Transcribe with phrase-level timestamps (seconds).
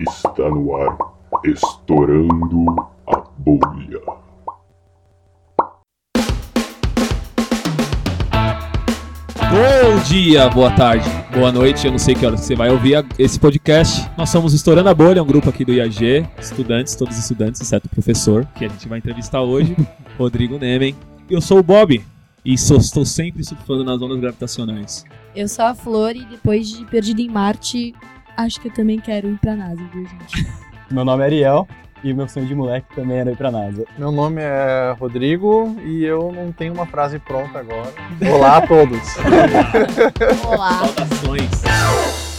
[0.00, 0.98] Está no ar,
[1.44, 2.66] estourando
[3.06, 4.00] a bolha.
[9.50, 11.86] Bom dia, boa tarde, boa noite.
[11.86, 14.10] Eu não sei que hora você vai ouvir esse podcast.
[14.18, 17.90] Nós somos Estourando a Bolha, um grupo aqui do IAG, estudantes, todos estudantes, exceto o
[17.90, 19.76] professor, que a gente vai entrevistar hoje,
[20.18, 20.96] Rodrigo Nemen.
[21.30, 22.04] Eu sou o Bob
[22.44, 25.04] e sou, estou sempre surfando nas ondas gravitacionais.
[25.36, 27.94] Eu sou a Flor e depois de Perdido em Marte,
[28.36, 30.46] acho que eu também quero ir pra NASA, viu, gente?
[30.90, 31.66] Meu nome é Ariel
[32.02, 33.84] e o meu sonho de moleque também era ir pra NASA.
[33.96, 37.90] Meu nome é Rodrigo e eu não tenho uma frase pronta agora.
[38.30, 39.00] Olá a todos.
[40.46, 40.86] Olá.
[40.86, 42.33] Saudações.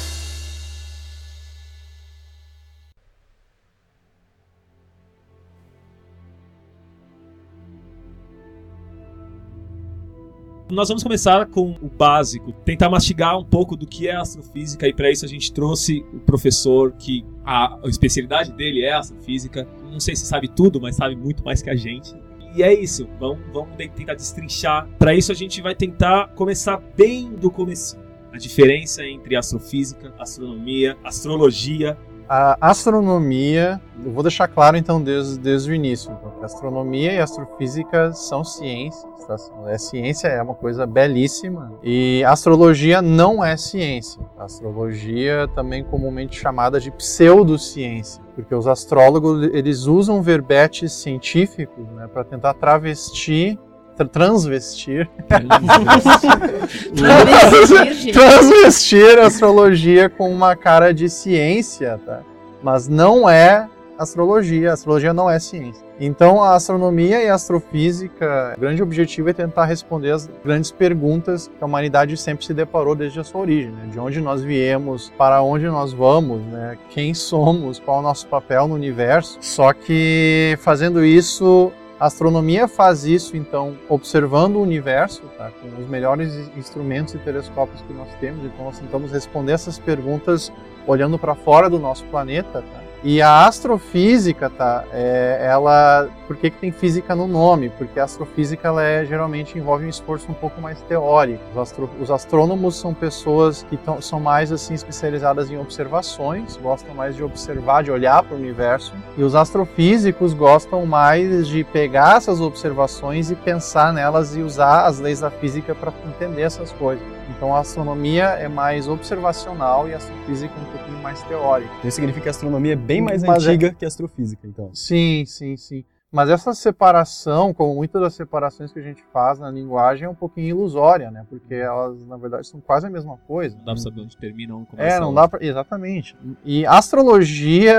[10.75, 14.93] Nós vamos começar com o básico, tentar mastigar um pouco do que é astrofísica e
[14.93, 19.65] para isso a gente trouxe o professor que a, a especialidade dele é astrofísica.
[19.89, 22.13] Não sei se sabe tudo, mas sabe muito mais que a gente.
[22.53, 24.85] E é isso, vamos, vamos tentar destrinchar.
[24.99, 27.97] Para isso a gente vai tentar começar bem do começo.
[28.33, 31.97] A diferença entre astrofísica, astronomia, astrologia.
[32.27, 37.19] A astronomia, eu vou deixar claro então desde, desde o início, então, que astronomia e
[37.19, 39.05] astrofísica são ciências.
[39.27, 39.35] tá?
[39.67, 41.73] É ciência, é uma coisa belíssima.
[41.83, 44.21] E astrologia não é ciência.
[44.37, 52.07] A astrologia também comumente chamada de pseudociência, porque os astrólogos eles usam verbetes científicos né,
[52.07, 53.59] para tentar travestir
[53.95, 55.07] tra- transvestir
[58.13, 62.21] transvestir a astrologia com uma cara de ciência, tá?
[62.61, 65.85] Mas não é astrologia, astrologia não é ciência.
[65.99, 71.47] Então a astronomia e a astrofísica, o grande objetivo é tentar responder as grandes perguntas
[71.47, 73.87] que a humanidade sempre se deparou desde a sua origem, né?
[73.91, 76.77] De onde nós viemos, para onde nós vamos, né?
[76.89, 79.37] Quem somos, qual é o nosso papel no universo.
[79.39, 85.49] Só que fazendo isso, a astronomia faz isso, então, observando o universo, tá?
[85.61, 88.45] com os melhores instrumentos e telescópios que nós temos.
[88.45, 90.51] Então, nós tentamos responder essas perguntas
[90.85, 92.61] olhando para fora do nosso planeta.
[92.61, 92.84] Tá?
[93.03, 94.83] E a astrofísica, tá?
[94.91, 97.69] É, ela, por que, que tem física no nome?
[97.69, 101.43] Porque a astrofísica ela é, geralmente envolve um esforço um pouco mais teórico.
[101.51, 106.95] Os, astro, os astrônomos são pessoas que tão, são mais assim especializadas em observações, gostam
[106.95, 108.93] mais de observar, de olhar para o universo.
[109.17, 114.99] E os astrofísicos gostam mais de pegar essas observações e pensar nelas e usar as
[114.99, 117.03] leis da física para entender essas coisas.
[117.29, 121.71] Então a astronomia é mais observacional e a astrofísica é um pouquinho mais teórica.
[121.77, 124.47] Então isso significa que a astronomia é bem mais Mas é- antiga que a astrofísica,
[124.47, 124.69] então.
[124.73, 125.83] Sim, sim, sim.
[126.11, 130.15] Mas essa separação, como muitas das separações que a gente faz na linguagem, é um
[130.15, 131.25] pouquinho ilusória, né?
[131.29, 133.57] Porque elas, na verdade, são quase a mesma coisa.
[133.57, 135.43] Não dá pra saber onde termina um começa É, não dá pra...
[135.43, 136.15] Exatamente.
[136.45, 137.75] E astrologia...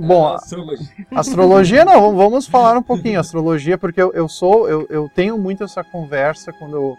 [0.00, 0.86] Bom, Ah, astrologia.
[1.14, 3.20] Astrologia não, vamos falar um pouquinho.
[3.20, 6.96] Astrologia, porque eu, eu sou, eu, eu tenho muito essa conversa quando eu.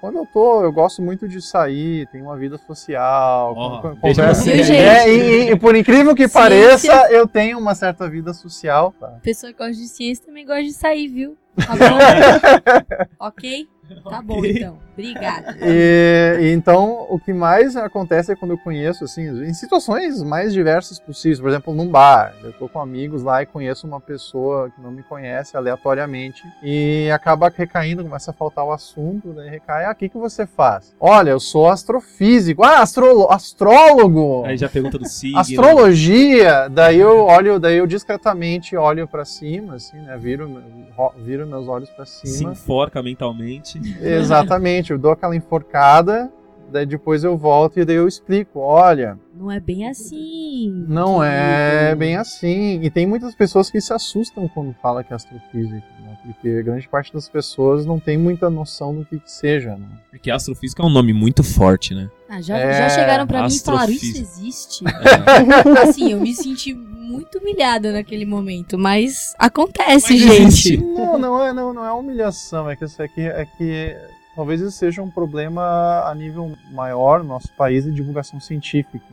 [0.00, 3.54] Quando eu tô, eu gosto muito de sair, tenho uma vida social,
[4.02, 4.50] veja conversa.
[4.50, 6.40] É, e, e por incrível que Ciência.
[6.40, 8.94] pareça, eu tenho uma certa vida social.
[8.98, 9.18] Tá?
[9.22, 11.36] Pessoa que gosta de ciência também gosta de sair, viu?
[11.60, 13.18] Tá bom?
[13.26, 13.68] ok?
[14.08, 14.78] Tá bom, então.
[14.92, 15.56] Obrigada.
[15.62, 20.98] E, então, o que mais acontece é quando eu conheço, assim, em situações mais diversas
[20.98, 21.40] possíveis.
[21.40, 22.34] Por exemplo, num bar.
[22.42, 27.10] Eu tô com amigos lá e conheço uma pessoa que não me conhece aleatoriamente e
[27.12, 30.94] acaba recaindo, começa a faltar o assunto, daí recai, ah, o que, que você faz?
[31.00, 32.62] Olha, eu sou astrofísico.
[32.62, 34.44] Ah, astrolo astrólogo!
[34.44, 35.38] Aí já pergunta do signo.
[35.38, 40.16] Astrologia, daí eu olho, daí eu discretamente olho pra cima, assim, né?
[40.18, 40.62] Viro,
[40.96, 42.52] ro- viro meus olhos pra Se cima.
[42.52, 43.79] enforca mentalmente.
[44.00, 46.30] Exatamente, eu dou aquela enforcada,
[46.72, 50.84] daí depois eu volto e daí eu explico, olha, Não é bem assim.
[50.88, 52.80] não é bem assim.
[52.82, 56.16] E tem muitas pessoas que se assustam quando fala que é astrofísica, né?
[56.24, 59.86] Porque grande parte das pessoas não tem muita noção do que, que seja, né?
[60.10, 62.08] Porque astrofísica é um nome muito forte, né?
[62.28, 64.84] Ah, já, É, já chegaram pra mim e falaram, isso existe?
[65.82, 66.72] assim, eu me senti
[67.10, 70.20] muito humilhada naquele momento, mas acontece, Mas
[70.56, 70.76] gente.
[70.78, 73.96] Não, não é, não, não é humilhação, é que, é que, é que
[74.36, 79.04] talvez isso seja um problema a nível maior no nosso país de divulgação científica.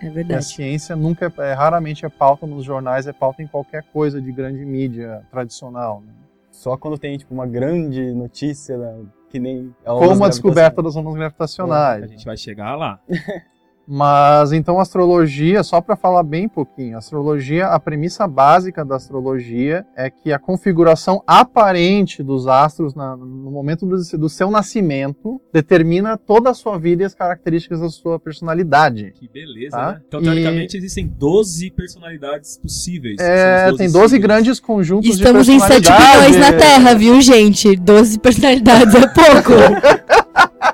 [0.00, 0.44] É E a verdade.
[0.44, 4.30] ciência nunca é, é- raramente é pauta nos jornais, é pauta em qualquer coisa de
[4.32, 6.02] grande mídia tradicional.
[6.04, 6.12] Né?
[6.50, 8.94] Só quando tem, tipo, uma grande notícia, né,
[9.30, 9.74] que nem...
[9.84, 12.10] a Como a descoberta das ondas A gravitacionais.
[12.10, 12.98] gente vai chegar lá.
[13.86, 19.84] Mas então astrologia, só para falar bem pouquinho, a astrologia, a premissa básica da astrologia
[19.94, 26.16] é que a configuração aparente dos astros na, no momento do, do, seu nascimento determina
[26.16, 29.12] toda a sua vida e as características da sua personalidade.
[29.18, 29.92] Que beleza, Tá?
[29.92, 30.00] né?
[30.08, 33.18] Então, teoricamente, E- existem 12 personalidades possíveis.
[33.20, 34.26] É, São os tem 12 signos.
[34.26, 36.18] grandes conjuntos Estamos de em 7 personalidade.
[36.32, 37.76] bilhões na Terra, viu, gente?
[37.76, 39.52] 12 personalidades é pouco.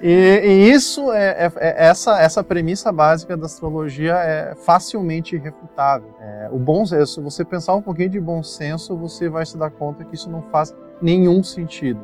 [0.00, 6.08] E, e isso é, é- é- essa essa premissa básica da astrologia é facilmente refutável.
[6.20, 9.56] É, o bom senso, se você pensar um pouquinho de bom senso, você vai se
[9.56, 12.00] dar conta que isso não faz nenhum sentido.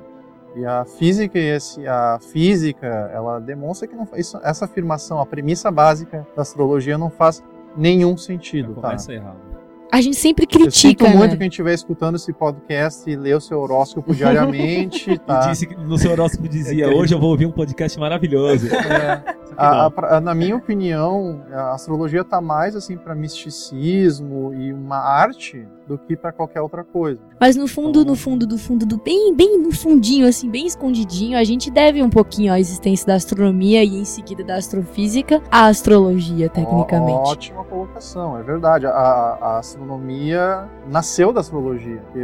[0.55, 5.25] E a física e esse, a física, ela demonstra que não, isso, essa afirmação, a
[5.25, 7.43] premissa básica da astrologia não faz
[7.77, 8.83] nenhum Já sentido, tá?
[8.83, 9.52] começa errado.
[9.93, 11.37] A gente sempre Eu sinto critica, muito né?
[11.37, 15.45] quem estiver escutando esse podcast e lê o seu horóscopo diariamente, tá?
[15.45, 18.69] E disse que no seu horóscopo dizia: Hoje eu vou ouvir um podcast maravilhoso.
[18.75, 24.73] É, que A- a- na minha opinião, a astrologia está mais assim para misticismo e
[24.73, 27.19] uma arte do que para qualquer outra coisa.
[27.41, 31.37] Mas no fundo, no fundo, do fundo, do bem, bem no fundinho, assim, bem escondidinho,
[31.37, 35.67] a gente deve um pouquinho à existência da astronomia e em seguida da astrofísica à
[35.67, 37.13] astrologia, tecnicamente.
[37.13, 38.87] Ó- Ótima colocação, é verdade.
[38.87, 42.21] A, a- astronomia nasceu da astrologia, porque,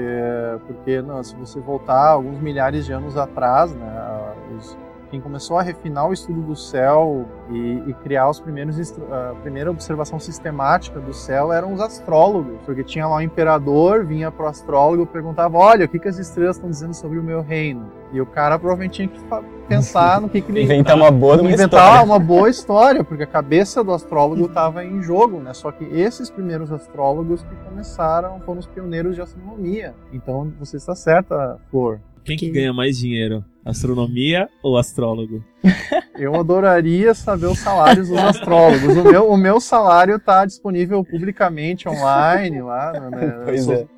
[0.67, 4.77] porque não, se você voltar alguns milhares de anos atrás, né, os-
[5.11, 8.79] quem começou a refinar o estudo do céu e, e criar os primeiros
[9.11, 14.31] a primeira observação sistemática do céu eram os astrólogos, porque tinha lá o imperador, vinha
[14.31, 17.41] pro astrólogo e perguntava, olha, o que, que as estrelas estão dizendo sobre o meu
[17.41, 17.91] reino?
[18.13, 19.21] E o cara provavelmente tinha que
[19.69, 22.05] pensar no que, que ele Inventar uma boa uma inventar história.
[22.05, 25.53] uma boa história, porque a cabeça do astrólogo estava em jogo, né?
[25.53, 29.95] Só que esses primeiros astrólogos que começaram foram os pioneiros de astronomia.
[30.13, 32.01] Então você está certa, Flor.
[32.25, 33.45] Quem que ganha mais dinheiro?
[33.65, 35.45] Astronomia ou astrólogo?
[36.19, 38.97] Eu adoraria saber os salários dos astrólogos.
[38.97, 43.43] O meu, o meu salário está disponível publicamente online lá, né?
[43.45, 43.98] Pois eu sou, é.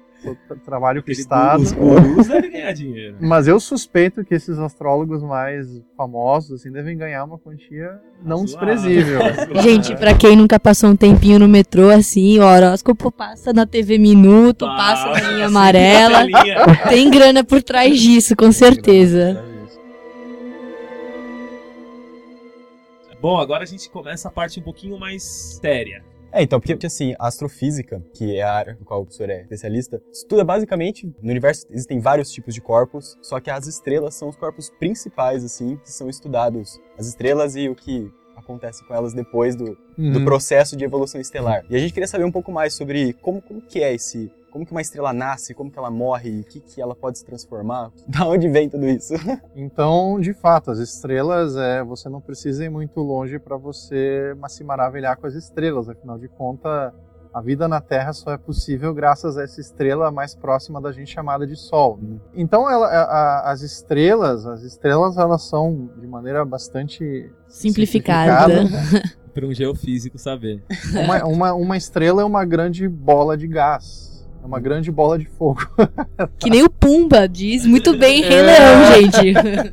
[0.64, 1.62] Trabalho com o Estado.
[1.62, 3.16] Os gurus devem ganhar dinheiro.
[3.20, 9.20] Mas eu suspeito que esses astrólogos mais famosos assim devem ganhar uma quantia não desprezível.
[9.62, 13.98] Gente, pra quem nunca passou um tempinho no metrô, assim, o horóscopo passa na TV
[13.98, 16.24] Minuto, passa na linha amarela.
[16.24, 16.64] Linha.
[16.88, 19.44] Tem grana por trás disso, com certeza.
[23.20, 26.02] Bom, agora a gente começa a parte um pouquinho mais séria.
[26.32, 29.42] É, então, porque, assim, a astrofísica, que é a área no qual o professor é
[29.42, 34.28] especialista, estuda basicamente, no universo existem vários tipos de corpos, só que as estrelas são
[34.28, 36.80] os corpos principais, assim, que são estudados.
[36.98, 39.64] As estrelas e o que acontece com elas depois do,
[39.96, 40.24] do Uhum.
[40.24, 41.64] processo de evolução estelar.
[41.68, 44.30] E a gente queria saber um pouco mais sobre como, como que é esse...
[44.50, 47.18] Como que uma estrela nasce, como que ela morre, e o que, que ela pode
[47.18, 49.14] se transformar, da onde vem tudo isso?
[49.54, 54.64] Então, de fato, as estrelas, é, você não precisa ir muito longe para você se
[54.64, 55.88] maravilhar com as estrelas.
[55.88, 56.92] Afinal de contas,
[57.32, 61.12] a vida na Terra só é possível graças a essa estrela mais próxima da gente
[61.12, 62.00] chamada de Sol.
[62.34, 68.64] Então, ela- a- a- as estrelas, as estrelas, elas são de maneira bastante Simplificada.
[69.32, 70.62] Para um geofísico saber.
[71.04, 74.09] Uma, uma, uma estrela é uma grande bola de gás.
[74.50, 75.60] É uma grande bola de fogo.
[76.38, 78.42] Que nem o Pumba diz muito bem Rei É.
[78.42, 79.72] Leão, gente.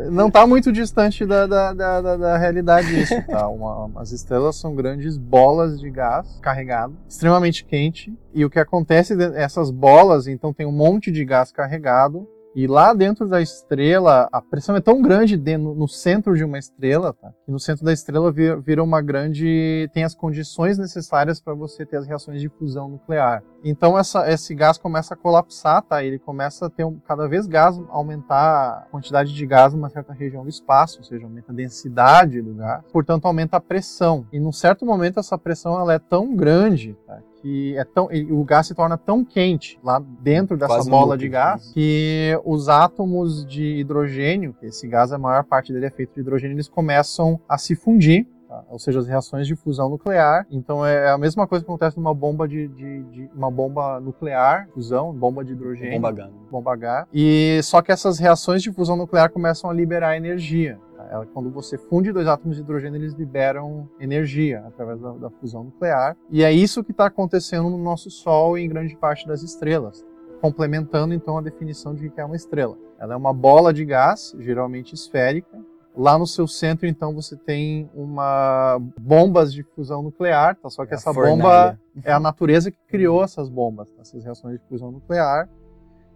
[0.10, 3.48] Não está muito distante da, da, da, da- da realidade isso, tá?
[3.48, 8.12] Uma, as estrelas são grandes bolas de gás carregado, extremamente quente.
[8.32, 12.26] E o que acontece, essas bolas, então tem um monte de gás carregado.
[12.56, 16.42] E lá dentro da estrela, a pressão é tão grande de- no, no centro de
[16.42, 17.30] uma estrela, tá?
[17.44, 19.90] Que no centro da estrela vira, vira uma grande.
[19.92, 23.42] tem as condições necessárias para você ter as reações de fusão nuclear.
[23.62, 26.02] Então essa, esse gás começa a colapsar, tá?
[26.02, 30.14] Ele começa a ter um, cada vez gás aumentar a quantidade de gás numa certa
[30.14, 34.26] região do espaço, ou seja, aumenta a densidade do gás, portanto aumenta a pressão.
[34.32, 37.18] E num certo momento essa pressão ela é tão grande, tá?
[37.46, 41.16] Que é tão, e o gás se torna tão quente lá dentro dessa Quase bola
[41.16, 46.14] de gás que os átomos de hidrogênio, esse gás a maior parte dele é feito
[46.14, 48.64] de hidrogênio, eles começam a se fundir tá?
[48.68, 50.44] ou seja, as reações de fusão nuclear.
[50.50, 54.68] Então é a mesma coisa que acontece numa bomba de, de- de- uma bomba nuclear,
[54.74, 56.24] fusão, bomba de hidrogênio, Bomba H.
[56.26, 56.32] né?
[56.50, 57.06] bomba H.
[57.14, 60.78] E só que essas reações de fusão nuclear começam a liberar energia.
[61.10, 65.64] Ela- Quando você funde dois átomos de hidrogênio, eles liberam energia através da, da fusão
[65.64, 66.16] nuclear.
[66.30, 70.04] E é isso que está acontecendo no nosso Sol e em grande parte das estrelas
[70.40, 72.76] complementando então a definição de que é uma estrela.
[72.98, 75.58] Ela é uma bola de gás, geralmente esférica.
[75.96, 80.68] Lá no seu centro, então, você tem uma bombas de fusão nuclear, tá?
[80.68, 84.02] Só que É essa bomba é a natureza que criou essas bombas, tá?
[84.02, 85.48] essas reações de fusão nuclear.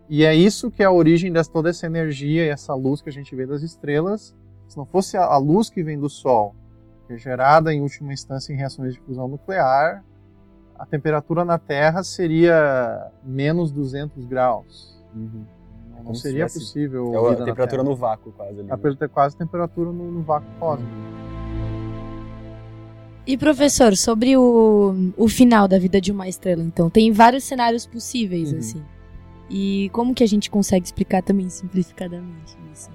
[0.07, 3.09] E é isso que é a origem de toda essa energia e essa luz que
[3.09, 4.37] a gente vê das estrelas.
[4.71, 6.55] Se não fosse a a luz que vem do Sol
[7.07, 10.05] que é gerada em última instância em reações de fusão nuclear,
[10.79, 14.97] a temperatura na Terra seria menos 200 graus.
[15.13, 15.45] Uhum.
[16.05, 18.71] Não, se seria tivesse- possível É a temperatura no vácuo, quase ali.
[18.71, 18.83] A né?
[18.97, 20.91] per- quase temperatura no, no vácuo cósmico.
[23.27, 27.87] E professor, sobre o, o final da vida de uma estrela, então, tem vários cenários
[27.87, 28.59] possíveis, Uhum.
[28.59, 28.85] assim.
[29.51, 32.89] E como que a gente consegue explicar também simplificadamente isso?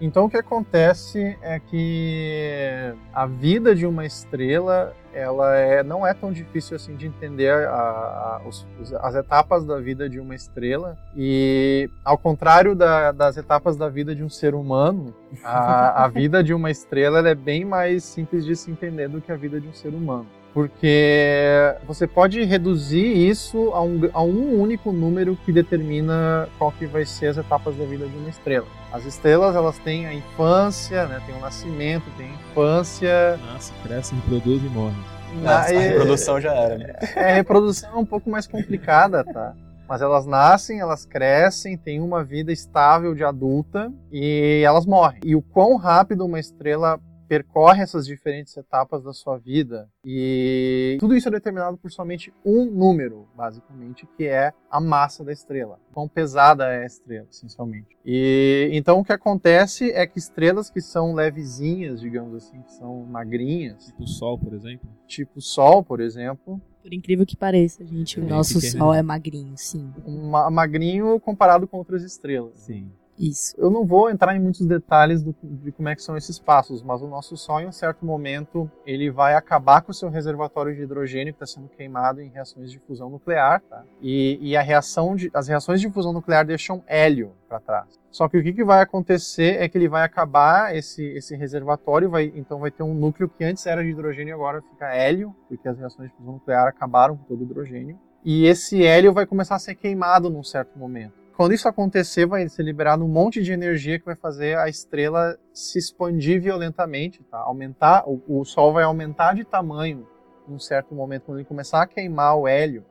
[0.00, 6.12] Então o que acontece é que a vida de uma estrela ela é, não é
[6.12, 8.66] tão difícil assim de entender a- a- os-
[9.00, 10.94] as etapas da vida de uma estrela.
[11.16, 16.44] E ao contrário da- das etapas da vida de um ser humano a, a vida
[16.44, 19.58] de uma estrela ela é bem mais simples de se entender do que a vida
[19.58, 20.26] de um ser humano
[20.56, 26.86] porque você pode reduzir isso a um, a um único número que determina qual que
[26.86, 28.66] vai ser as etapas da vida de uma estrela.
[28.90, 34.14] As estrelas elas têm a infância, né, tem o nascimento, tem a infância, Nasce, cresce,
[34.14, 34.94] reproduz e morre.
[35.42, 36.78] na- Nossa, a reprodução já era.
[36.78, 36.94] né?
[37.14, 39.52] é, a reprodução é um pouco mais complicada, tá?
[39.86, 45.20] Mas elas nascem, elas crescem, têm uma vida estável de adulta e elas morrem.
[45.22, 46.98] E o quão rápido uma estrela
[47.28, 52.64] percorre essas diferentes etapas da sua vida e tudo isso é determinado por somente um
[52.70, 55.78] número, basicamente, que é a massa da estrela.
[55.92, 57.96] Quão pesada é a estrela, essencialmente.
[58.04, 63.04] E então o que acontece é que estrelas que são levezinhas, digamos assim, que são
[63.04, 64.88] magrinhas, Tipo o Sol, por exemplo.
[65.06, 68.60] tipo o Sol, por exemplo, Por incrível que pareça, gente, o É, nosso.
[68.60, 69.92] Sol é magrinho, sim.
[70.06, 72.52] ma- magrinho comparado com outras estrelas.
[72.60, 72.90] Sim.
[73.18, 73.54] Isso.
[73.58, 76.82] Eu não vou entrar em muitos detalhes do- de como é que são esses passos,
[76.82, 80.74] mas o nosso Sol, em um certo momento, ele vai acabar com o seu reservatório
[80.74, 83.84] de hidrogênio que está sendo queimado em reações de fusão nuclear, tá?
[84.02, 87.98] E, e a reação de, as reações de fusão nuclear deixam hélio para trás.
[88.10, 92.10] Só que o que, que vai acontecer é que ele vai acabar esse, esse reservatório,
[92.10, 95.34] vai, então vai ter um núcleo que antes era de hidrogênio e agora fica hélio,
[95.48, 97.98] porque as reações de fusão nuclear acabaram com todo o hidrogênio.
[98.24, 101.25] E esse hélio vai começar a ser queimado num certo momento.
[101.36, 105.36] Quando isso acontecer, vai ser liberado um monte de energia que vai fazer a estrela
[105.52, 107.38] se expandir violentamente, tá?
[107.38, 110.06] Aumentar, o, o Sol vai aumentar de tamanho
[110.48, 112.84] num certo momento, quando ele começar a queimar o hélio,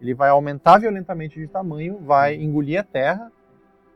[0.00, 3.30] ele vai aumentar violentamente de tamanho, vai engolir a Terra.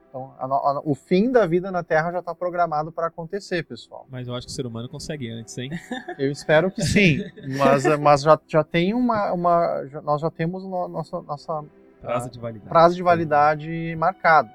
[0.08, 4.04] Então, a a- o fim da vida na Terra já está programado para acontecer, pessoal.
[4.10, 5.70] Mas eu acho que o ser humano consegue antes, hein?
[6.18, 7.20] Eu espero que sim,
[7.56, 11.64] mas, mas já, já tem uma, uma já- nós já temos no- nossa, nossa
[12.02, 12.68] Prazo de validade.
[12.68, 14.50] prazo de validade marcado,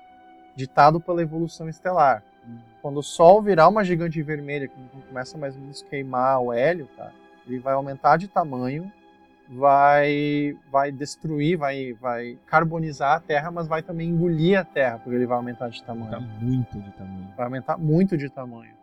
[0.56, 2.24] ditado pela evolução estelar.
[2.82, 4.75] Quando o Sol virar uma gigante vermelha, que
[5.08, 7.12] começa mais ou menos a queimar o hélio, tá?
[7.46, 8.92] ele vai aumentar de tamanho,
[9.50, 15.16] vai, vai destruir, vai, vai carbonizar a Terra, mas vai também engolir a Terra, porque
[15.16, 16.12] ele vai aumentar de tamanho.
[16.12, 17.34] Tá muito de tamanho.
[17.36, 18.74] Vai aumentar muito de tamanho.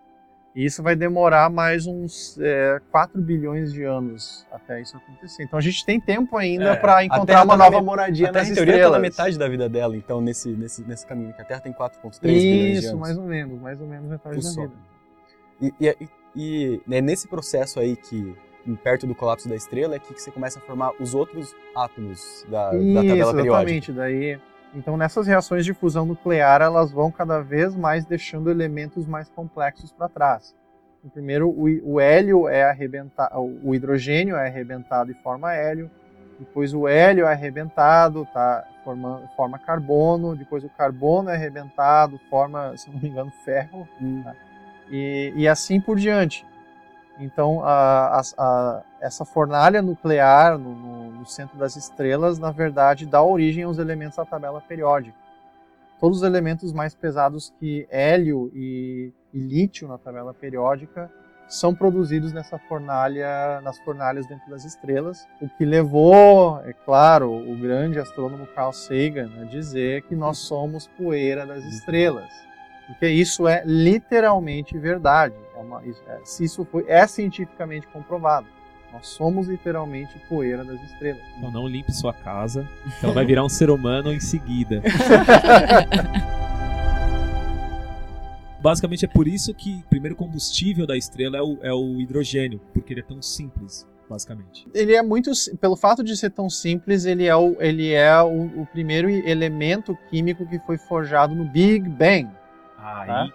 [0.54, 5.42] E isso vai demorar mais uns é, 4 bilhões de anos até isso acontecer.
[5.42, 8.32] Então a gente tem tempo ainda É, para encontrar uma tá nova me- moradia A
[8.32, 8.96] Terra, nas em teoria, tá estrelas.
[8.96, 11.32] na metade da vida dela, então, nesse, nesse, nesse caminho.
[11.34, 13.00] Que a Terra tem 4,3 bilhões de Isso, anos.
[13.00, 14.68] mais ou menos, mais ou menos metade O da Sol.
[14.68, 14.74] vida.
[15.60, 18.32] E, e, e- né, nesse processo aí que,
[18.84, 22.70] perto do colapso da estrela, é que você começa a formar os outros átomos da,
[22.70, 23.40] da Isso, tabela periódica.
[23.50, 23.92] exatamente.
[23.92, 24.38] Daí,
[24.74, 29.92] então nessas reações de fusão nuclear, elas vão cada vez mais deixando elementos mais complexos
[29.92, 30.54] para trás.
[31.04, 35.90] O primeiro, o, hélio é arrebentado, o hidrogênio é arrebentado e forma hélio.
[36.38, 40.34] Depois o hélio é arrebentado, tá, forma, forma carbono.
[40.34, 43.86] Depois o carbono é arrebentado, forma, se não me engano, ferro.
[44.24, 44.34] tá?
[44.90, 46.46] E, e assim por diante.
[47.18, 53.06] Então, a- as- a- essa fornalha nuclear no, no- no centro das estrelas, na verdade,
[53.06, 55.16] dá origem aos elementos da tabela periódica.
[56.00, 61.10] Todos os elementos mais pesados que hélio e, e lítio na tabela periódica
[61.46, 67.56] são produzidos nessa fornalha, nas fornalhas dentro das estrelas, o que levou, é claro, o
[67.56, 72.30] grande astrônomo Carl Sagan a dizer que nós somos poeira das estrelas.
[72.86, 75.34] Porque isso é literalmente verdade.
[75.56, 78.46] É uma, é, se isso foi, é cientificamente comprovado.
[78.92, 81.20] Nós somos literalmente poeira das estrelas.
[81.36, 82.68] Então não limpe sua casa,
[83.02, 84.80] ela vai virar um ser humano em seguida.
[88.60, 92.60] Basicamente é por isso que o primeiro combustível da estrela é o, é o hidrogênio,
[92.72, 94.66] porque ele é tão simples, basicamente.
[94.72, 98.62] Ele é muito, pelo fato de ser tão simples, ele é o, ele é o,
[98.62, 102.30] o primeiro elemento químico que foi forjado no Big Bang.
[102.78, 103.28] Aí Tá.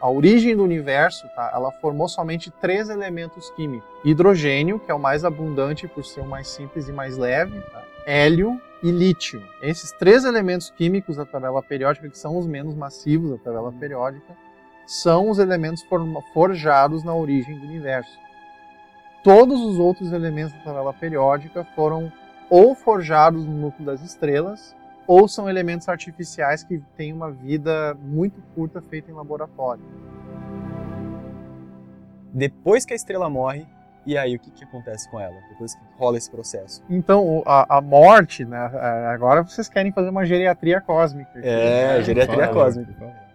[0.00, 4.98] A origem do universo, tá, ela formou somente três elementos químicos: hidrogênio, que é o
[5.00, 9.42] mais abundante por ser o mais simples e mais leve, tá, hélio e lítio.
[9.62, 14.36] Esses três elementos químicos da tabela periódica, que são os menos massivos da tabela periódica,
[14.86, 15.84] são os elementos
[16.32, 18.18] forjados na origem do universo.
[19.24, 22.12] todos os outros elementos da tabela periódica foram
[22.48, 24.76] ou forjados no núcleo das estrelas,
[25.06, 29.82] ou são elementos artificiais que têm uma vida muito curta feita em laboratório.
[32.32, 33.66] Depois que a estrela morre,
[34.04, 35.34] e aí o que, que acontece com ela?
[35.50, 36.82] Depois que rola esse processo?
[36.88, 38.70] Então, a, a morte, né?
[38.74, 41.30] é, Agora vocês querem fazer uma geriatria cósmica.
[41.38, 42.02] aqui, É, né?
[42.02, 42.92] geriatria favor, cósmica.
[42.92, 43.25] por favor.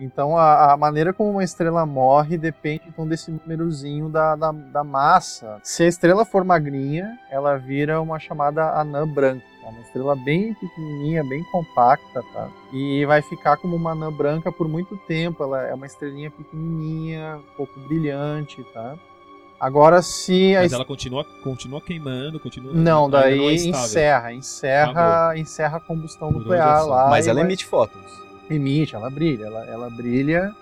[0.00, 4.82] Então, a, a maneira como uma estrela morre depende então desse númerozinho da, da, da
[4.82, 5.58] massa.
[5.62, 9.44] Se a estrela for magrinha, ela vira uma chamada anã branca.
[9.64, 12.48] É uma estrela bem pequenininha, bem compacta, tá?
[12.72, 15.44] E vai ficar como uma anã branca por muito tempo.
[15.44, 18.96] Ela é uma estrelinha pequenininha, um pouco brilhante, tá?
[19.60, 22.72] Agora, se a Mas ela continua, continua queimando, continua.
[22.74, 27.08] Não, daí não é encerra, encerra, encerra a combustão nuclear lá.
[27.08, 28.20] Mas ela vai- emite fótons.
[28.50, 30.54] Emite, ela brilha, ela, ela brilha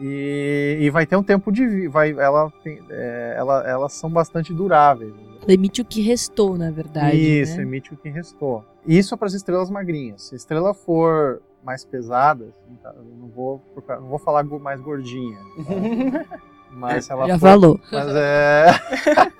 [0.00, 4.52] e, e vai ter um tempo de vai ela, tem- é, ela elas são bastante
[4.52, 5.12] duráveis.
[5.42, 7.16] Ela emite o que restou, na verdade.
[7.16, 7.62] Isso, né?
[7.62, 8.64] emite o que restou.
[8.86, 10.22] Isso é para as estrelas magrinhas.
[10.24, 14.44] Se a estrela for mais pesada, assim, tá, eu não vou procurar- não vou falar
[14.44, 15.38] mais gordinha.
[15.38, 16.38] tá?
[16.72, 17.80] Mas se ela Já for falou.
[17.90, 18.66] mas é.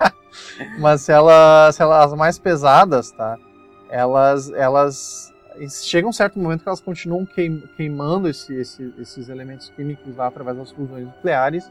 [0.81, 3.37] Mas se, ela, se elas mais pesadas, tá?
[3.91, 5.33] Elas, elas
[5.71, 10.27] chega um certo momento que elas continuam queim- queimando esse- esse- esses elementos químicos lá
[10.27, 11.71] através das fusões nucleares.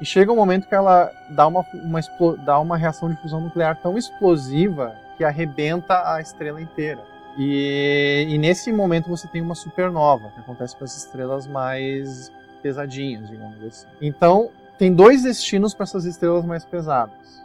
[0.00, 2.00] E chega um momento que ela dá uma, uma,
[2.44, 7.02] dá uma reação de fusão nuclear tão explosiva que arrebenta a estrela inteira.
[7.38, 13.28] E, e nesse momento você tem uma supernova, que acontece com as estrelas mais pesadinhas,
[13.28, 13.86] digamos assim.
[14.00, 17.42] Então, tem dois destinos para essas estrelas mais pesadas.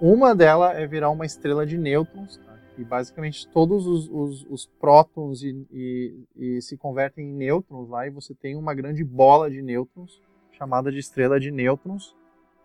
[0.00, 2.51] Uma delas é virar uma estrela de nêutrons, tá?
[2.78, 8.06] E basicamente todos os, os- os prótons e, e- e se convertem em nêutrons lá,
[8.06, 10.20] e você tem uma grande bola de nêutrons,
[10.52, 12.14] chamada de estrela de nêutrons.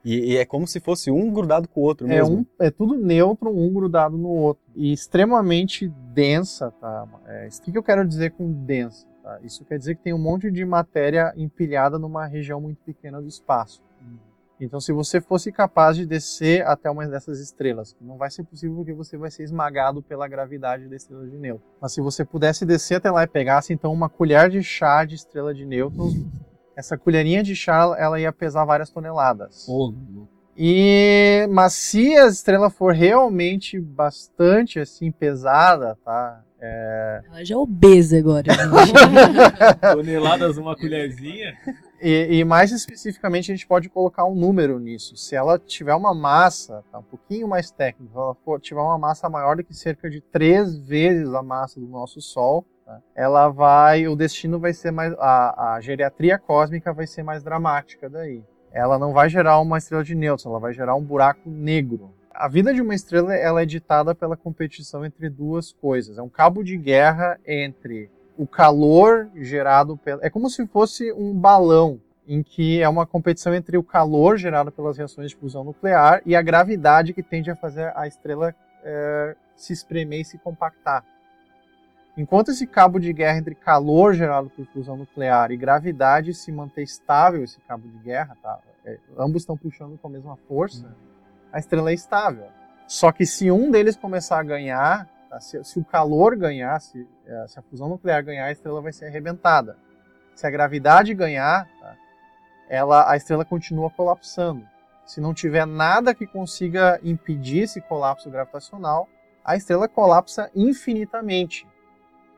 [0.06, 2.38] E, e é como se fosse um grudado com o outro É, mesmo.
[2.40, 4.64] um, é tudo nêutron, um grudado no outro.
[4.76, 7.06] E extremamente densa, tá?
[7.26, 9.06] É, o que, que eu quero dizer com densa?
[9.24, 9.40] tá?
[9.44, 13.28] Isso quer dizer que tem um monte de matéria empilhada numa região muito pequena do
[13.28, 13.82] espaço.
[14.60, 18.76] Então, se você fosse capaz de descer até uma dessas estrelas, não vai ser possível
[18.78, 21.70] porque você vai ser esmagado pela gravidade da estrela de nêutrons.
[21.80, 25.16] Mas se você pudesse descer até lá e pegasse, então, uma colher de chá de
[25.16, 26.14] estrela de nêutrons,
[26.76, 29.68] essa colherinha de chá, ela ia pesar várias toneladas.
[29.70, 29.94] Ô,
[30.56, 36.44] E mas se a estrela for realmente bastante assim pesada, tá?
[37.28, 38.52] Ela já é obesa agora.
[38.52, 38.94] gente.
[39.94, 41.56] toneladas numa colherzinha.
[42.02, 45.16] E, e mais especificamente a gente pode colocar um número nisso.
[45.18, 48.98] Se ela tiver uma massa, tá, um pouquinho mais técnica, se ela for, tiver uma
[48.98, 53.50] massa maior do que cerca de três vezes a massa do nosso Sol, tá, ela
[53.50, 58.44] vai, o destino vai ser mais, a, a geriatria cósmica vai ser mais dramática daí.
[58.72, 62.14] Ela não vai gerar uma estrela de nêutrons, ela vai gerar um buraco negro.
[62.40, 66.20] A vida de uma estrela ela é ditada pela competição entre duas coisas.
[66.20, 70.24] É um cabo de guerra entre o calor gerado pela.
[70.24, 74.72] É como se fosse um balão, em que é uma competição entre o calor gerado
[74.72, 79.36] pelas reações de fusão nuclear e a gravidade que tende a fazer a estrela eh,
[79.56, 81.04] se espremer e se compactar.
[82.16, 86.84] Enquanto esse cabo de guerra entre calor gerado por fusão nuclear e gravidade se manter
[86.84, 88.60] estável, esse cabo de guerra, tá?
[88.86, 90.96] É, ambos estão puxando com a mesma força,
[91.52, 92.48] a estrela é estável.
[92.88, 95.40] Só que se um deles começar a ganhar, tá?
[95.40, 98.94] se, se o calor ganhar, se, eh, se a fusão nuclear ganhar, a estrela vai
[98.94, 99.78] ser arrebentada.
[100.34, 101.96] Se a gravidade ganhar, tá?
[102.70, 104.66] ela, a estrela continua colapsando.
[105.06, 109.08] Se não tiver nada que consiga impedir esse colapso gravitacional,
[109.44, 111.68] a estrela colapsa infinitamente.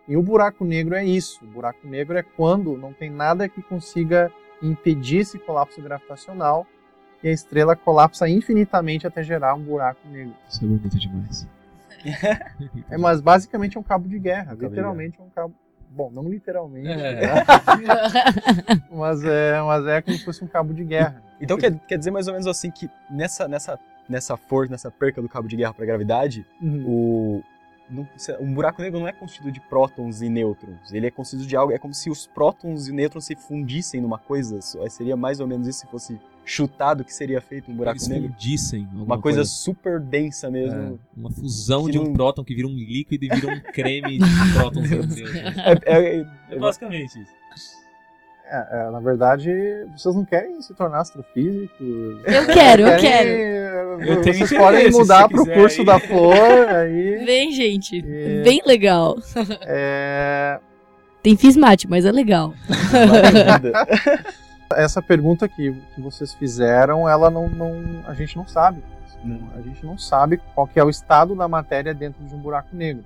[0.07, 1.43] E o buraco negro é isso.
[1.43, 6.65] O buraco negro é quando não tem nada que consiga impedir esse colapso gravitacional
[7.23, 10.33] e a estrela colapsa infinitamente até gerar um buraco negro.
[10.49, 11.47] Isso é bonito demais.
[12.89, 14.55] É, mas basicamente é um cabo de guerra.
[14.55, 15.53] de literalmente é um cabo.
[15.91, 16.95] Bom, não literalmente, É.
[17.21, 17.43] né?
[18.91, 21.21] mas, é, mas é como se fosse um cabo de guerra.
[21.41, 25.21] Então quer, quer dizer mais ou menos assim que nessa, nessa, nessa força, nessa perca
[25.21, 27.41] do cabo de guerra para a gravidade, o
[27.89, 28.07] não-
[28.39, 30.91] um buraco negro não é constituído de prótons e nêutrons.
[30.93, 31.73] Ele é constituído de algo.
[31.73, 34.61] É como se os prótons e nêutrons se fundissem numa coisa.
[34.61, 34.87] só.
[34.89, 38.29] Seria mais ou menos isso se fosse chutado que seria feito um buraco Eles negro.
[38.29, 38.87] fundissem.
[38.93, 40.99] Uma coisa, super densa mesmo.
[41.15, 43.59] É, uma fusão Que de um não- próton que vira um líquido e vira um
[43.71, 44.25] creme de
[44.57, 45.35] prótons europeus.
[45.85, 47.39] É, é- É basicamente isso.
[48.51, 49.51] É, é, na verdade,
[49.95, 51.69] vocês não querem se tornar astrofísicos?
[52.25, 53.29] Eu quero, eu quero.
[54.01, 55.85] Eu tenho Vocês podem mudar pro quiser curso aí.
[55.85, 57.21] da flor, aí.
[57.25, 58.03] Vem, gente.
[58.03, 58.41] É.
[58.41, 59.17] Bem legal.
[59.61, 60.59] É,
[61.21, 62.55] Tem fismate, mas é legal.
[64.75, 68.83] Essa pergunta que, que vocês fizeram, ela não, não, a gente não sabe.
[69.55, 72.75] A gente não sabe qual que é o estado da matéria dentro de um buraco
[72.75, 73.03] negro.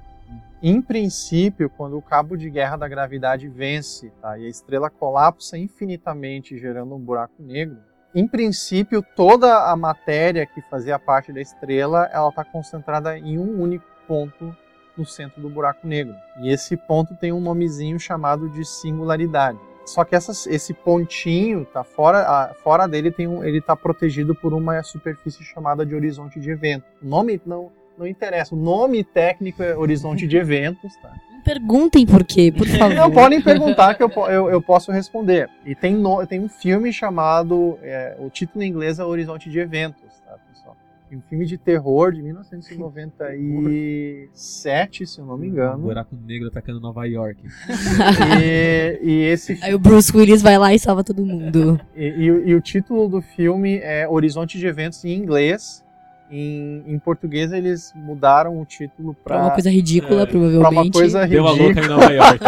[0.61, 5.57] Em princípio, quando o cabo de guerra da gravidade vence tá, e a estrela colapsa
[5.57, 7.77] infinitamente, gerando um buraco negro,
[8.15, 13.59] em princípio, toda a matéria que fazia parte da estrela, ela está concentrada em um
[13.59, 14.55] único ponto
[14.95, 16.13] no centro do buraco negro.
[16.39, 19.57] E esse ponto tem um nomezinho chamado de singularidade.
[19.85, 24.53] Só que esse pontinho tá fora, a, fora dele tem um, ele está protegido por
[24.53, 26.85] uma superfície chamada de horizonte de evento.
[27.01, 28.55] O nome não não interessa.
[28.55, 31.11] O nome técnico é horizonte de eventos, tá?
[31.31, 32.95] Não perguntem por quê, por favor.
[32.95, 35.49] Não, podem perguntar que eu, eu, eu posso responder.
[35.65, 39.59] E tem, no, tem um filme chamado, é, o título em inglês é Horizonte de
[39.59, 40.37] Eventos, tá?
[41.15, 45.77] Um filme de terror de 1997, se eu não me Um engano.
[45.79, 47.39] buraco negro atacando Nova York.
[48.41, 51.79] E, e esse Aí o Bruce Willis vai lá e salva todo mundo.
[51.95, 55.83] E, e o- e o título do filme é Horizonte de Eventos em inglês.
[56.31, 60.73] Em, em português eles mudaram o título Pra uma para coisa ridícula, É, pra provavelmente.
[60.73, 61.85] uma coisa Deu a louca ridícula.
[61.85, 62.39] em Nova York.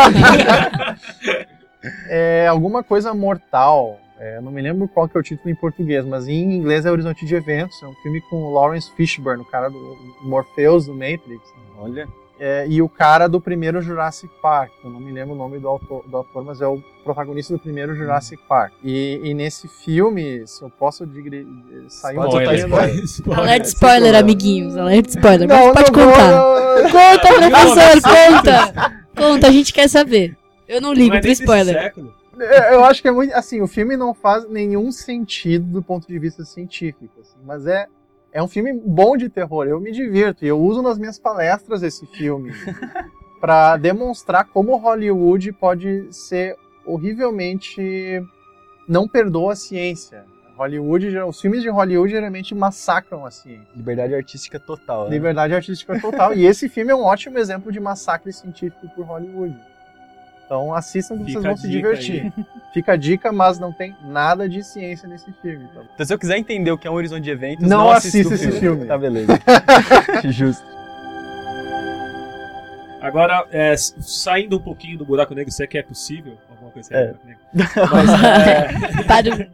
[2.10, 4.00] É alguma coisa mortal.
[4.20, 6.86] É, eu não me lembro qual que é o título em português, mas em inglês
[6.86, 7.82] é Horizonte de Eventos.
[7.84, 11.42] É um filme com o Lawrence Fishburne, o cara do Morpheus do Matrix.
[11.78, 12.08] Olha.
[12.38, 14.72] É, e o cara do primeiro Jurassic Park.
[14.84, 17.60] Eu não me lembro o nome do autor, do autor, mas é o protagonista do
[17.60, 18.74] primeiro Jurassic Park.
[18.84, 21.48] E, e nesse filme, se eu posso digre-
[21.88, 23.04] sair um Spoiler, pouquinho...
[23.06, 23.40] spoiler.
[23.40, 24.76] Alerta spoiler, amiguinhos.
[24.76, 25.48] Alerta spoiler.
[25.48, 26.32] Não, Mas pode não vou, contar.
[26.32, 28.94] não- Conta, professor, conta!
[29.16, 30.36] Conta, a gente quer saber.
[30.68, 31.74] Eu não ligo Não é desse spoiler.
[31.74, 32.14] século.
[32.40, 33.34] É, Eu acho que é muito.
[33.34, 37.22] Assim, o filme não faz nenhum sentido do ponto de vista científico.
[37.22, 37.88] assim, mas é,
[38.32, 39.66] é um filme bom de terror.
[39.66, 40.44] Eu me divirto.
[40.46, 42.52] E eu uso nas minhas palestras esse filme
[43.40, 48.22] para demonstrar como Hollywood pode ser horrivelmente.
[48.88, 50.26] não perdoa a ciência.
[50.58, 53.68] Hollywood, os filmes de Hollywood geralmente massacram a ciência.
[53.76, 55.06] Liberdade artística total.
[55.06, 55.12] Né?
[55.12, 56.34] Liberdade artística total.
[56.34, 59.56] e esse filme é um ótimo exemplo de massacre científico por Hollywood.
[60.46, 62.34] Então assistam que vocês Fica a vão se divertir.
[62.74, 65.66] Fica a dica, mas não tem nada de ciência nesse filme.
[65.72, 65.84] Então.
[65.94, 68.34] Então, se eu quiser entender o que é um horizonte de eventos, Não não, assista
[68.34, 68.86] esse filme.
[68.86, 69.32] Tá, beleza.
[70.30, 70.64] Justo.
[73.02, 76.94] Agora, é, saindo um pouquinho do buraco negro, se é que é possível, alguma coisa
[76.94, 77.06] É.
[77.08, 77.42] buraco negro.
[77.92, 78.10] Mas,
[78.98, 79.50] é, Para-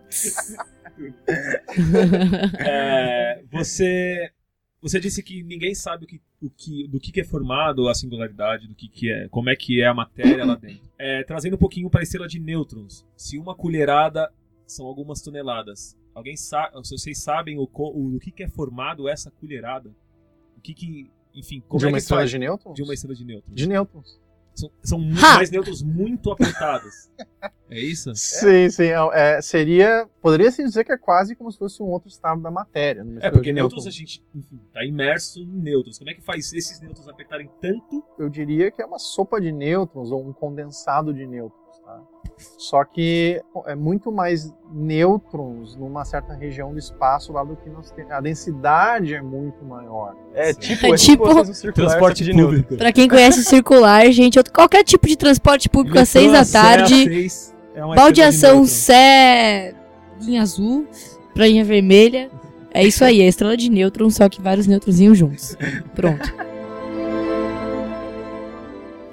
[2.60, 4.32] é, você,
[4.82, 7.94] você disse que ninguém sabe o que, o que, do que, que é formado a
[7.94, 10.90] singularidade, do que, que é, como é que é a matéria lá dentro.
[11.04, 13.04] É, trazendo um pouquinho para a estrela de nêutrons.
[13.18, 14.32] Se uma colherada
[14.68, 19.32] são algumas toneladas, alguém sabe, vocês sabem o, o, do que, que é formado essa
[19.32, 19.90] colherada?
[20.56, 22.30] O que que, enfim, como de é uma que estrela faz?
[22.30, 22.76] de nêutrons?
[22.76, 23.56] de uma estrela de nêutrons.
[23.56, 24.20] De nêutrons.
[24.84, 27.10] São, mais nêutrons muito apertados.
[27.70, 28.14] É isso?
[28.16, 28.90] Sim, sim.
[28.92, 30.06] é, é, seria.
[30.22, 33.02] Poderia se dizer que é quase como se fosse um outro estado da matéria.
[33.02, 35.98] numa É, porque de nêutrons a gente, enfim, tá imerso em nêutrons.
[35.98, 38.04] Como é que faz esses nêutrons apertarem tanto?
[38.20, 41.61] eu diria que é uma sopa de nêutrons ou um condensado de nêutrons.
[41.92, 42.02] Tá?
[42.58, 47.92] Só que é muito mais nêutrons numa certa região do espaço lá do que nós
[47.92, 48.12] temos.
[48.12, 50.16] A densidade é muito maior.
[50.34, 50.60] É Sim.
[50.60, 52.78] tipo, É é tipo tipo um circular, Transporte que de público.
[52.78, 56.44] Pra quem conhece o circular, gente, outro- qualquer tipo de transporte público às seis da
[56.46, 57.28] tarde,
[57.76, 59.76] é baldeação Sé,
[60.22, 60.88] linha azul,
[61.34, 62.30] pra linha vermelha.
[62.74, 65.58] É isso aí, é estrela de nêutrons, só que vários nêutronzinhos juntos.
[65.94, 66.34] Pronto.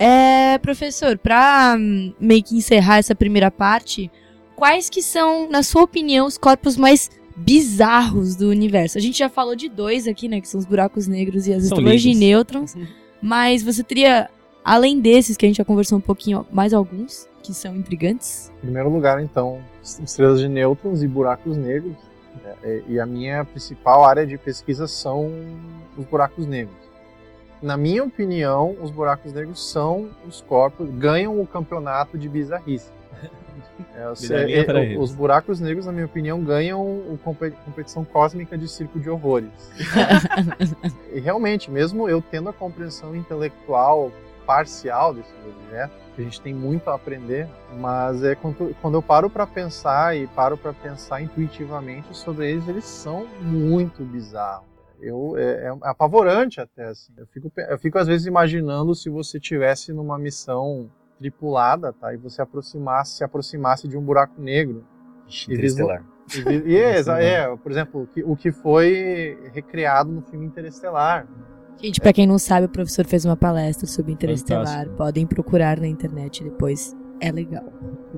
[0.00, 4.10] É, professor, pra hum, meio que encerrar essa primeira parte,
[4.56, 8.98] quais que são, na sua opinião, os corpos mais bizarros do universo?
[8.98, 11.64] A gente já falou de dois aqui, né, que são os buracos negros e as
[11.64, 12.74] São estrelas de nêutrons,
[13.20, 14.30] mas você teria,
[14.64, 18.52] além desses que a gente já conversou um pouquinho, mais alguns que são intrigantes?
[18.58, 21.96] Em primeiro lugar, então, estrelas de nêutrons e buracos negros.
[22.62, 25.30] É, E a minha principal área de pesquisa são
[25.96, 26.87] os buracos negros.
[27.60, 32.90] Na minha opinião, os buracos negros são os corpos, ganham o campeonato de bizarrice.
[33.94, 38.98] É, é, é, os buracos negros, na minha opinião, ganham compe- competição cósmica de circo
[39.00, 39.50] de horrores.
[41.12, 44.12] e realmente, mesmo eu tendo a compreensão intelectual
[44.46, 49.28] parcial desses objetos, a gente tem muito a aprender, mas é quando, quando eu paro
[49.28, 54.67] para pensar e paro para pensar intuitivamente sobre eles, eles são muito bizarros.
[55.00, 57.12] Eu, é, é apavorante até assim.
[57.16, 62.12] Eu fico, eu fico às vezes imaginando se você tivesse numa missão tripulada, tá?
[62.12, 64.84] E você aproximasse, se aproximasse de um buraco negro
[65.54, 66.04] Interestelar.
[66.34, 70.46] e, vi- e é, é, por exemplo, o que, o que foi recriado no filme
[70.46, 71.26] Interestelar.
[71.80, 74.66] Gente, pra quem não sabe, o professor fez uma palestra sobre Interestelar.
[74.66, 74.96] Fantástico.
[74.96, 76.96] Podem procurar na internet depois.
[77.20, 77.64] é legal.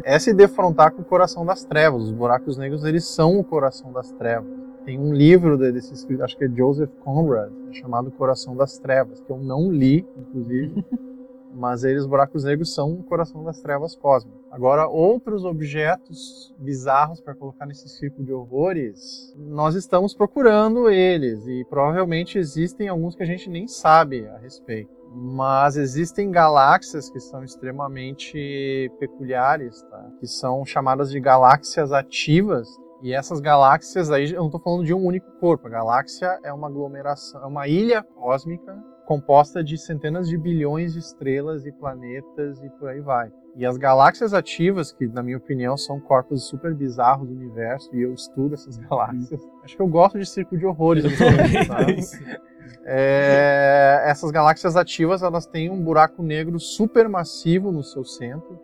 [0.05, 2.03] É se defrontar com o coração das trevas.
[2.05, 4.49] Os buracos negros, eles são o coração das trevas.
[4.85, 9.31] Tem um livro desse escrito, acho que é Joseph Conrad, chamado Coração das Trevas, que
[9.31, 10.85] eu não li, inclusive.
[11.55, 14.41] mas eles, buracos negros, são o coração das trevas cósmicas.
[14.51, 21.65] Agora, outros objetos bizarros para colocar nesse círculo de horrores, nós estamos procurando eles e
[21.69, 24.91] provavelmente existem alguns que a gente nem sabe a respeito.
[25.13, 30.09] Mas existem galáxias que são extremamente peculiares, tá?
[30.21, 32.69] que são chamadas de galáxias ativas.
[33.03, 35.67] E essas galáxias aí, eu não estou falando de um único corpo.
[35.67, 38.77] A galáxia é uma aglomeração, é uma ilha cósmica
[39.11, 43.29] composta de centenas de bilhões de estrelas e planetas e por aí vai.
[43.57, 48.03] E as galáxias ativas, que na minha opinião são corpos super bizarros do universo, e
[48.03, 49.41] eu estudo essas galáxias.
[49.65, 51.05] Acho que eu gosto de círculo de horrores.
[52.87, 58.61] é, essas galáxias ativas, elas têm um buraco negro supermassivo no seu centro?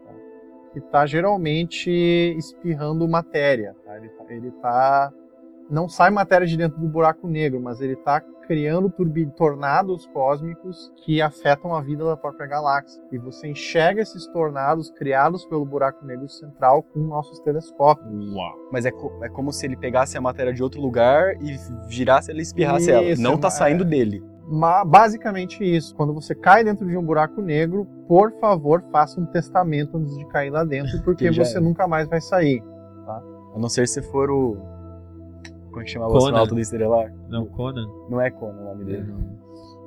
[0.76, 1.90] Que está geralmente
[2.36, 3.74] espirrando matéria.
[3.82, 3.96] Tá?
[3.96, 5.12] Ele, tá, ele tá
[5.70, 8.92] não sai matéria de dentro do buraco negro, mas ele está criando
[9.36, 13.02] tornados cósmicos que afetam a vida da própria galáxia.
[13.10, 18.34] E você enxerga esses tornados criados pelo buraco negro central com nossos telescópios.
[18.34, 18.54] Uau.
[18.70, 21.56] Mas é, co é como se ele pegasse a matéria de outro lugar e
[21.88, 23.16] girasse ela e espirrasse isso, ela.
[23.18, 23.86] Não está saindo é...
[23.86, 24.22] dele.
[24.48, 25.94] Mas, basicamente isso.
[25.94, 30.24] Quando você cai dentro de um buraco negro, por favor, faça um testamento antes de
[30.26, 31.60] cair lá dentro, porque você é.
[31.60, 32.62] nunca mais vai sair.
[33.04, 33.22] Tá?
[33.54, 34.56] A não ser se for o
[35.76, 37.12] como é que chamava o astronauta do Estelar?
[37.28, 37.86] Não, Conan.
[38.08, 39.02] Não é Conan o nome dele.
[39.02, 39.36] Não.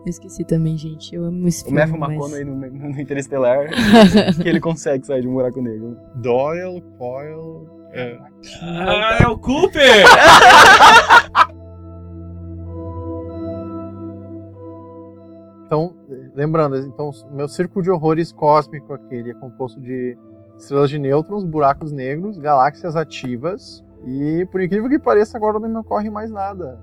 [0.05, 1.15] Eu esqueci também, gente.
[1.15, 1.81] Eu amo esse o filme.
[1.81, 3.69] O Matthew McConaughey no, no Interestelar,
[4.39, 5.97] que ele consegue sair de um buraco negro.
[6.13, 7.67] Doyle, Coyle...
[7.91, 8.19] É.
[8.61, 9.81] Ah, é o Cooper!
[16.39, 20.17] lembrando, então, o meu círculo de horrores cósmico aqui, ele é composto de
[20.57, 25.75] estrelas de nêutrons, buracos negros, galáxias ativas, e por incrível que pareça, agora não me
[25.75, 26.79] ocorre mais nada.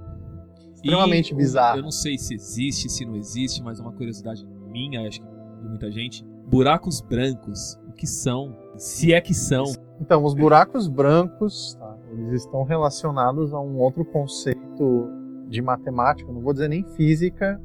[0.75, 1.79] Extremamente e, bizarro.
[1.79, 5.27] Eu não sei se existe, se não existe, mas é uma curiosidade minha, acho que
[5.27, 6.23] de muita gente.
[6.47, 8.55] Buracos brancos, o que são?
[8.77, 9.65] Se é que são.
[9.99, 15.11] Então, os buracos brancos, tá, eles estão relacionados a um outro conceito
[15.49, 17.59] de matemática, não vou dizer nem física,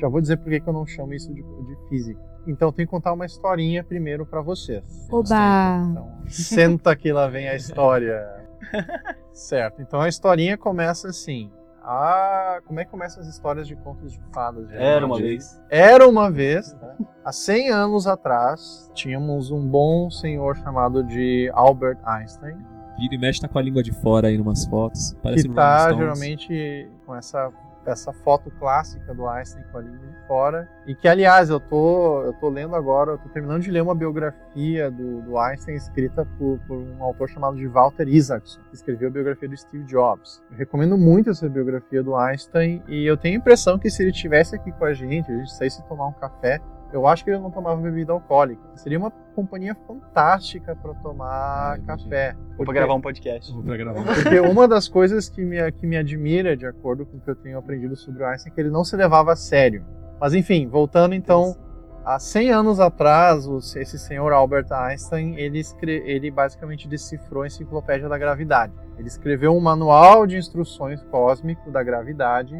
[0.00, 2.20] já vou dizer por que eu não chamo isso de, de física.
[2.46, 4.82] Então, eu tenho que contar uma historinha primeiro para vocês.
[5.10, 5.82] Oba!
[5.90, 8.42] Então, senta que lá vem a história.
[9.32, 9.82] certo.
[9.82, 11.50] Então a historinha começa assim.
[11.84, 14.70] Ah, como é que começam as histórias de contos de fadas?
[14.70, 15.60] Era uma vez.
[15.68, 16.72] Era uma vez.
[16.74, 16.96] Né?
[17.24, 22.56] Há 100 anos atrás, tínhamos um bom senhor chamado de Albert Einstein.
[22.96, 25.16] Vira e mexe tá com a língua de fora aí umas fotos.
[25.22, 27.50] Parece que tá geralmente com essa
[27.90, 30.68] essa foto clássica do Einstein com a língua de fora.
[30.86, 33.94] E que, aliás, eu tô, eu tô lendo agora, eu tô terminando de ler uma
[33.94, 39.08] biografia do, do Einstein escrita por, por um autor chamado de Walter Isaacson, que escreveu
[39.08, 40.42] a biografia do Steve Jobs.
[40.50, 44.10] Eu recomendo muito essa biografia do Einstein e eu tenho a impressão que se ele
[44.10, 46.60] estivesse aqui com a gente, a gente saísse tomar um café,
[46.92, 48.60] eu acho que ele não tomava bebida alcoólica.
[48.74, 52.36] Seria uma companhia fantástica para tomar é, café.
[52.58, 53.52] Ou para gravar um podcast.
[53.62, 54.04] Pra gravar.
[54.04, 57.36] Porque uma das coisas que me, que me admira, de acordo com o que eu
[57.36, 59.84] tenho aprendido sobre o Einstein, é que ele não se levava a sério.
[60.20, 61.56] Mas enfim, voltando então,
[62.04, 68.08] há 100 anos atrás, esse senhor Albert Einstein, ele, escre ele basicamente decifrou a enciclopédia
[68.08, 68.72] da gravidade.
[68.98, 72.54] Ele escreveu um manual de instruções cósmico da gravidade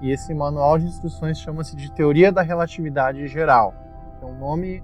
[0.00, 3.74] e esse manual de instruções chama-se de Teoria da Relatividade Geral.
[4.20, 4.82] É um nome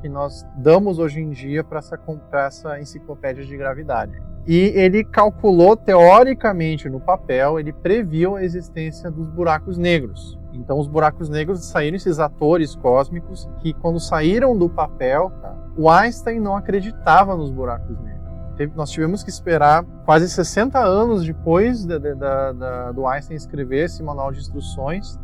[0.00, 1.98] que nós damos hoje em dia para essa,
[2.32, 4.20] essa enciclopédia de gravidade.
[4.46, 10.38] E ele calculou teoricamente no papel, ele previu a existência dos buracos negros.
[10.52, 15.30] Então, os buracos negros saíram esses atores cósmicos que, quando saíram do papel,
[15.76, 18.17] o Einstein não acreditava nos buracos negros
[18.66, 24.02] nós tivemos que esperar quase 60 anos depois de, de, de, do Einstein escrever esse
[24.02, 25.18] manual de instruções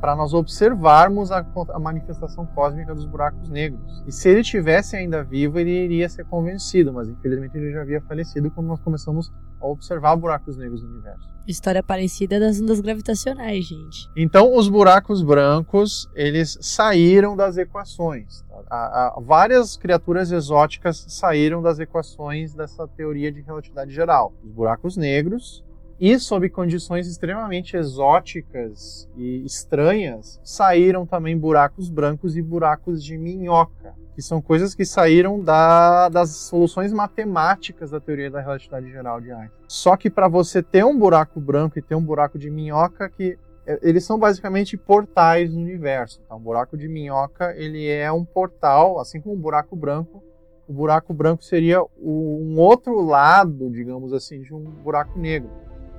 [0.00, 4.02] para nós observarmos a, a, manifestação cósmica dos buracos negros.
[4.06, 8.00] E se ele tivesse ainda vivo, ele iria ser convencido, mas infelizmente ele já havia
[8.02, 11.28] falecido quando nós começamos a observar buracos negros no universo.
[11.46, 14.08] História parecida das ondas gravitacionais, gente.
[14.16, 22.54] Então, os buracos brancos, eles saíram das equações a, várias criaturas exóticas saíram das equações
[22.54, 24.32] dessa teoria de relatividade geral.
[24.44, 25.64] Os buracos negros,
[25.98, 33.94] e sob condições extremamente exóticas e estranhas, saíram também buracos brancos e buracos de minhoca,
[34.16, 39.30] que são coisas que saíram da, das soluções matemáticas da teoria da relatividade geral de
[39.30, 39.50] Einstein.
[39.68, 43.38] Só que para você ter um buraco branco e ter um buraco de minhoca, que
[43.66, 46.22] é, eles são basicamente portais no universo.
[46.26, 46.34] Tá?
[46.34, 50.24] Um buraco de minhoca ele é um portal, assim como um buraco branco,
[50.66, 55.50] o buraco branco seria um outro lado, digamos assim, de um buraco negro.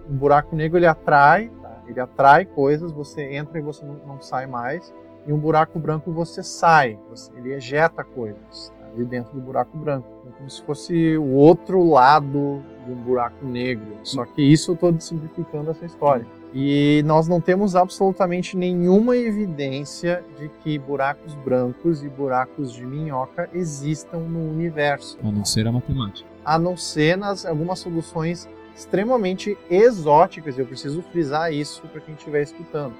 [0.10, 1.84] Um buraco negro ele atrai, tá?
[1.88, 4.91] ele atrai coisas, você entra e você não, não sai mais.
[5.28, 8.88] E um buraco branco você sai, você- ele ejeta coisas tá?
[8.96, 10.08] de dentro do buraco branco.
[10.28, 13.98] É como se fosse o outro lado de um buraco negro.
[14.04, 16.26] Só que isso eu estou simplificando essa história.
[16.54, 23.50] E nós não temos absolutamente nenhuma evidência de que buracos brancos e buracos de minhoca
[23.54, 26.28] existam no universo A não ser a matemática.
[26.46, 30.58] a não ser nas algumas soluções extremamente exóticas.
[30.58, 32.94] Eu preciso frisar isso para quem estiver escutando.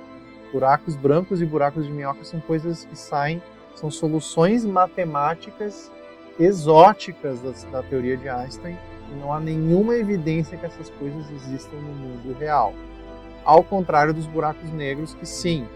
[0.58, 3.40] Buracos brancos e buracos de minhoca são coisas que saem,
[3.76, 5.92] são soluções matemáticas
[6.40, 8.76] exóticas das- da, teoria de Einstein.
[9.12, 12.74] E não há nenhuma evidência que essas coisas existam no mundo real.
[13.46, 15.68] Ao contrário dos buracos negros, que sim,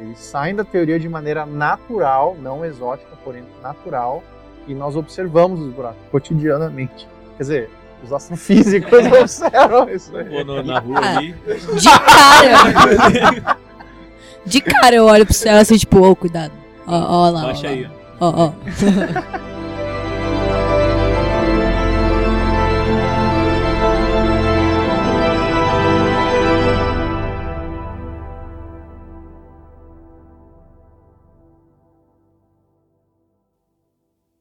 [0.00, 4.22] eles saem da teoria de maneira natural, não exótica, porém natural,
[4.66, 7.06] e nós observamos os buracos cotidianamente.
[7.36, 7.70] Quer dizer,
[8.02, 10.64] os astrofísicos observam isso aí.
[10.64, 11.32] Na rua ali.
[11.34, 13.58] De cara!
[14.44, 16.52] De cara eu olho pro céu assim, tipo, ô, cuidado.
[16.86, 17.42] Ó, ó lá.
[17.42, 17.72] ó Baixa lá.
[17.72, 17.88] aí,
[18.20, 18.26] ó.
[18.26, 18.52] Ó, ó.